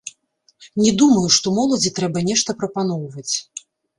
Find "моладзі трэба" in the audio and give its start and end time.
1.59-2.23